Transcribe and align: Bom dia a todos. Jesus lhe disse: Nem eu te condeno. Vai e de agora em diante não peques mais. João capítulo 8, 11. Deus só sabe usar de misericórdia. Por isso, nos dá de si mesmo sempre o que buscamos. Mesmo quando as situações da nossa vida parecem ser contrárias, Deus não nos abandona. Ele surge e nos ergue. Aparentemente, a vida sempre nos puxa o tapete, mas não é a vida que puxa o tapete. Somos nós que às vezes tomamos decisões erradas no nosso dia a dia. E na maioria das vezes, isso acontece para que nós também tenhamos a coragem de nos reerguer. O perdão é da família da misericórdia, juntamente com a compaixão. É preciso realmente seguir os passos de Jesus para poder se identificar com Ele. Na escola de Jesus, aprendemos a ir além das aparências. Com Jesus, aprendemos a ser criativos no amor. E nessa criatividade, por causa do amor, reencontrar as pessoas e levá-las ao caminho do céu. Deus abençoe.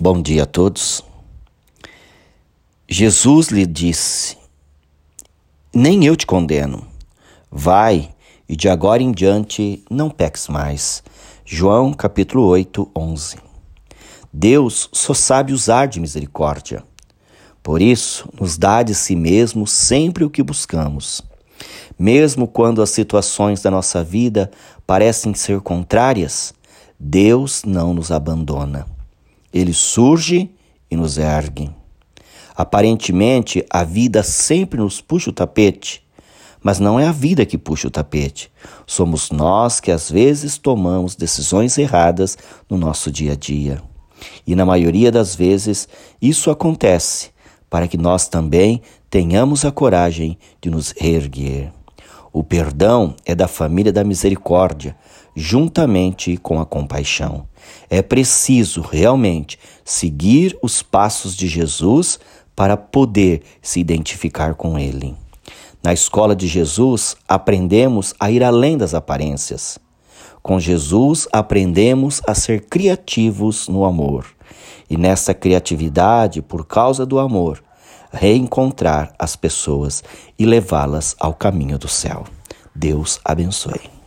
Bom 0.00 0.22
dia 0.22 0.44
a 0.44 0.46
todos. 0.46 1.02
Jesus 2.88 3.48
lhe 3.48 3.66
disse: 3.66 4.36
Nem 5.74 6.04
eu 6.04 6.14
te 6.14 6.24
condeno. 6.24 6.86
Vai 7.50 8.08
e 8.48 8.54
de 8.54 8.68
agora 8.68 9.02
em 9.02 9.10
diante 9.10 9.82
não 9.90 10.08
peques 10.08 10.46
mais. 10.46 11.02
João 11.44 11.92
capítulo 11.92 12.46
8, 12.46 12.88
11. 12.96 13.38
Deus 14.32 14.88
só 14.92 15.12
sabe 15.12 15.52
usar 15.52 15.86
de 15.86 15.98
misericórdia. 15.98 16.84
Por 17.60 17.82
isso, 17.82 18.28
nos 18.40 18.56
dá 18.56 18.84
de 18.84 18.94
si 18.94 19.16
mesmo 19.16 19.66
sempre 19.66 20.22
o 20.22 20.30
que 20.30 20.44
buscamos. 20.44 21.22
Mesmo 21.98 22.46
quando 22.46 22.82
as 22.82 22.90
situações 22.90 23.62
da 23.62 23.70
nossa 23.72 24.04
vida 24.04 24.48
parecem 24.86 25.34
ser 25.34 25.60
contrárias, 25.60 26.54
Deus 27.00 27.64
não 27.64 27.92
nos 27.92 28.12
abandona. 28.12 28.97
Ele 29.52 29.72
surge 29.72 30.50
e 30.90 30.96
nos 30.96 31.18
ergue. 31.18 31.70
Aparentemente, 32.54 33.64
a 33.70 33.84
vida 33.84 34.22
sempre 34.22 34.80
nos 34.80 35.00
puxa 35.00 35.30
o 35.30 35.32
tapete, 35.32 36.02
mas 36.60 36.80
não 36.80 36.98
é 36.98 37.06
a 37.06 37.12
vida 37.12 37.46
que 37.46 37.56
puxa 37.56 37.86
o 37.86 37.90
tapete. 37.90 38.50
Somos 38.86 39.30
nós 39.30 39.78
que 39.78 39.92
às 39.92 40.10
vezes 40.10 40.58
tomamos 40.58 41.14
decisões 41.14 41.78
erradas 41.78 42.36
no 42.68 42.76
nosso 42.76 43.12
dia 43.12 43.32
a 43.32 43.36
dia. 43.36 43.80
E 44.46 44.56
na 44.56 44.66
maioria 44.66 45.12
das 45.12 45.34
vezes, 45.34 45.88
isso 46.20 46.50
acontece 46.50 47.30
para 47.70 47.86
que 47.86 47.96
nós 47.96 48.28
também 48.28 48.82
tenhamos 49.08 49.64
a 49.64 49.70
coragem 49.70 50.36
de 50.60 50.70
nos 50.70 50.92
reerguer. 50.98 51.77
O 52.38 52.44
perdão 52.44 53.16
é 53.26 53.34
da 53.34 53.48
família 53.48 53.92
da 53.92 54.04
misericórdia, 54.04 54.96
juntamente 55.34 56.36
com 56.36 56.60
a 56.60 56.64
compaixão. 56.64 57.48
É 57.90 58.00
preciso 58.00 58.80
realmente 58.80 59.58
seguir 59.84 60.56
os 60.62 60.80
passos 60.80 61.34
de 61.34 61.48
Jesus 61.48 62.20
para 62.54 62.76
poder 62.76 63.42
se 63.60 63.80
identificar 63.80 64.54
com 64.54 64.78
Ele. 64.78 65.16
Na 65.82 65.92
escola 65.92 66.36
de 66.36 66.46
Jesus, 66.46 67.16
aprendemos 67.26 68.14
a 68.20 68.30
ir 68.30 68.44
além 68.44 68.78
das 68.78 68.94
aparências. 68.94 69.76
Com 70.40 70.60
Jesus, 70.60 71.26
aprendemos 71.32 72.22
a 72.24 72.36
ser 72.36 72.66
criativos 72.66 73.66
no 73.66 73.84
amor. 73.84 74.26
E 74.88 74.96
nessa 74.96 75.34
criatividade, 75.34 76.40
por 76.40 76.64
causa 76.64 77.04
do 77.04 77.18
amor, 77.18 77.60
reencontrar 78.12 79.12
as 79.18 79.36
pessoas 79.36 80.02
e 80.38 80.46
levá-las 80.46 81.14
ao 81.18 81.34
caminho 81.34 81.78
do 81.78 81.88
céu. 81.88 82.24
Deus 82.78 83.18
abençoe. 83.24 83.97